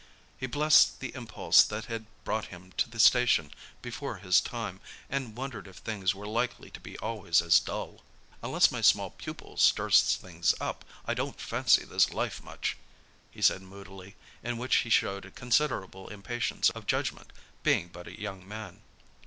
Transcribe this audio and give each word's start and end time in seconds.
He 0.35 0.47
blessed 0.47 0.99
the 0.99 1.13
impulse 1.13 1.63
that 1.63 1.85
had 1.85 2.07
brought 2.23 2.45
him 2.45 2.71
to 2.77 2.89
the 2.89 2.99
station 2.99 3.51
before 3.83 4.17
his 4.17 4.41
time, 4.41 4.81
and 5.11 5.35
wondered 5.35 5.67
if 5.67 5.75
things 5.75 6.15
were 6.15 6.25
likely 6.25 6.71
to 6.71 6.79
be 6.79 6.97
always 6.97 7.39
as 7.39 7.59
dull. 7.59 8.01
"Unless 8.41 8.71
my 8.71 8.81
small 8.81 9.11
pupil 9.11 9.57
stirs 9.57 10.15
things 10.15 10.55
up, 10.59 10.83
I 11.05 11.13
don't 11.13 11.39
fancy 11.39 11.85
this 11.85 12.09
life 12.09 12.43
much," 12.43 12.77
he 13.29 13.43
said 13.43 13.61
moodily, 13.61 14.15
in 14.41 14.57
which 14.57 14.77
he 14.77 14.89
showed 14.89 15.35
considerable 15.35 16.07
impatience 16.07 16.71
of 16.71 16.87
judgment, 16.87 17.31
being 17.61 17.89
but 17.89 18.07
a 18.07 18.19
young 18.19 18.47
man. 18.47 18.81